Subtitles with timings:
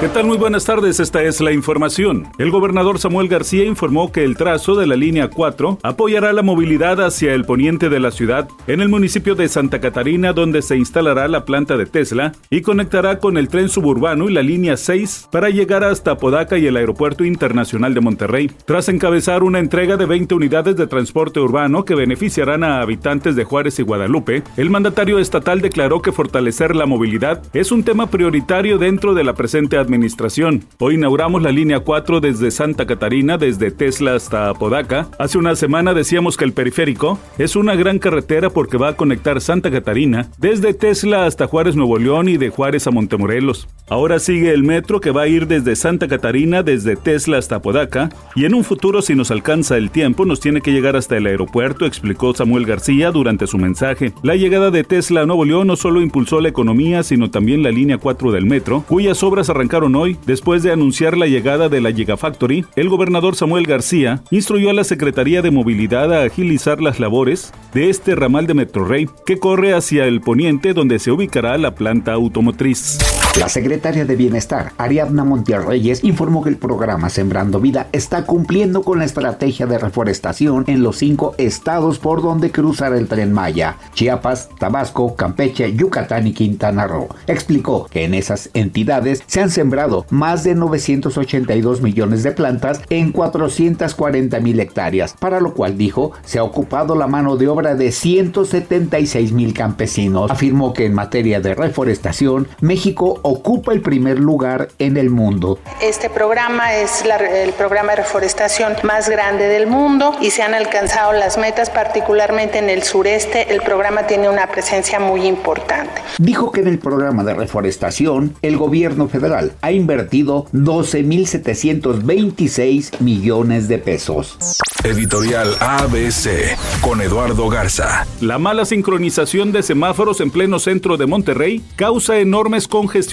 [0.00, 0.24] ¿Qué tal?
[0.24, 2.28] Muy buenas tardes, esta es la información.
[2.38, 7.04] El gobernador Samuel García informó que el trazo de la línea 4 apoyará la movilidad
[7.04, 11.28] hacia el poniente de la ciudad en el municipio de Santa Catarina donde se instalará
[11.28, 15.50] la planta de Tesla y conectará con el tren suburbano y la línea 6 para
[15.50, 18.50] llegar hasta Podaca y el Aeropuerto Internacional de Monterrey.
[18.64, 23.44] Tras encabezar una entrega de 20 unidades de transporte urbano que beneficiarán a habitantes de
[23.44, 28.78] Juárez y Guadalupe, el mandatario estatal declaró que fortalecer la movilidad es un tema prioritario
[28.78, 30.64] dentro de la presente administración administración.
[30.78, 35.08] Hoy inauguramos la línea 4 desde Santa Catarina, desde Tesla hasta Apodaca.
[35.18, 39.40] Hace una semana decíamos que el periférico es una gran carretera porque va a conectar
[39.40, 43.68] Santa Catarina desde Tesla hasta Juárez, Nuevo León y de Juárez a Montemorelos.
[43.88, 48.10] Ahora sigue el metro que va a ir desde Santa Catarina, desde Tesla hasta Apodaca,
[48.36, 51.26] y en un futuro, si nos alcanza el tiempo, nos tiene que llegar hasta el
[51.26, 54.12] aeropuerto, explicó Samuel García durante su mensaje.
[54.22, 57.70] La llegada de Tesla a Nuevo León no solo impulsó la economía, sino también la
[57.70, 61.92] línea 4 del metro, cuyas obras arrancaron hoy, después de anunciar la llegada de la
[61.92, 67.52] Gigafactory, el gobernador Samuel García instruyó a la Secretaría de Movilidad a agilizar las labores
[67.72, 72.12] de este ramal de Metrorrey que corre hacia el poniente donde se ubicará la planta
[72.12, 72.98] automotriz.
[73.38, 75.62] La secretaria de Bienestar, Ariadna Montiel
[76.02, 80.98] informó que el programa Sembrando Vida está cumpliendo con la estrategia de reforestación en los
[80.98, 87.08] cinco estados por donde cruzará el tren Maya, Chiapas, Tabasco, Campeche, Yucatán y Quintana Roo.
[87.28, 93.12] Explicó que en esas entidades se han sembrado más de 982 millones de plantas en
[93.12, 97.92] 440 mil hectáreas, para lo cual dijo se ha ocupado la mano de obra de
[97.92, 100.32] 176 mil campesinos.
[100.32, 105.58] Afirmó que en materia de reforestación, México ocupa el primer lugar en el mundo.
[105.82, 111.12] Este programa es el programa de reforestación más grande del mundo y se han alcanzado
[111.12, 113.52] las metas, particularmente en el sureste.
[113.52, 116.02] El programa tiene una presencia muy importante.
[116.18, 123.78] Dijo que en el programa de reforestación, el gobierno federal ha invertido 12.726 millones de
[123.78, 124.38] pesos.
[124.82, 128.06] Editorial ABC con Eduardo Garza.
[128.22, 133.09] La mala sincronización de semáforos en pleno centro de Monterrey causa enormes congestiones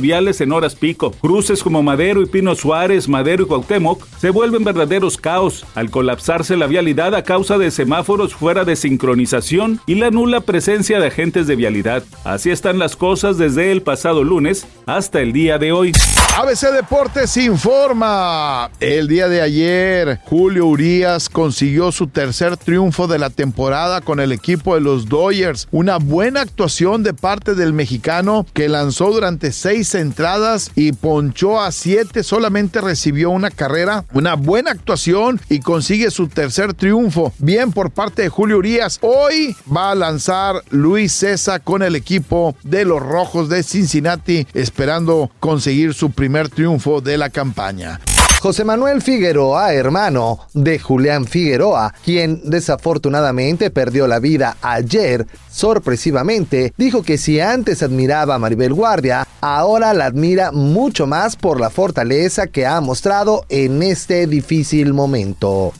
[0.00, 1.12] viales en horas pico.
[1.12, 6.56] Cruces como Madero y Pino Suárez, Madero y Cuauhtémoc se vuelven verdaderos caos al colapsarse
[6.56, 11.46] la vialidad a causa de semáforos fuera de sincronización y la nula presencia de agentes
[11.46, 12.02] de vialidad.
[12.24, 15.92] Así están las cosas desde el pasado lunes hasta el día de hoy.
[16.36, 18.70] ABC Deportes informa.
[18.78, 24.32] El día de ayer, Julio Urias consiguió su tercer triunfo de la temporada con el
[24.32, 25.68] equipo de los Dodgers.
[25.70, 31.72] Una buena actuación de parte del mexicano que lanzó durante seis entradas y ponchó a
[31.72, 32.22] siete.
[32.22, 34.04] Solamente recibió una carrera.
[34.12, 37.32] Una buena actuación y consigue su tercer triunfo.
[37.38, 38.98] Bien por parte de Julio Urias.
[39.02, 45.30] Hoy va a lanzar Luis César con el equipo de los Rojos de Cincinnati, esperando
[45.40, 48.00] conseguir su primer triunfo de la campaña.
[48.40, 57.02] José Manuel Figueroa, hermano de Julián Figueroa, quien desafortunadamente perdió la vida ayer, sorpresivamente, dijo
[57.02, 62.46] que si antes admiraba a Maribel Guardia, ahora la admira mucho más por la fortaleza
[62.46, 65.74] que ha mostrado en este difícil momento.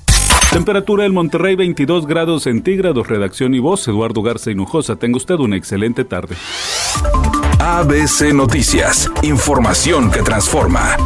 [0.53, 3.09] Temperatura en Monterrey 22 grados centígrados.
[3.09, 4.97] Redacción y voz Eduardo Garza Hinojosa.
[4.97, 6.37] Tenga usted una excelente tarde.
[7.59, 9.11] ABC Noticias.
[9.23, 10.97] Información que transforma.